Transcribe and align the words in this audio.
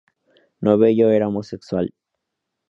Novello 0.65 1.09
era 1.11 1.27
homosexual. 1.27 1.85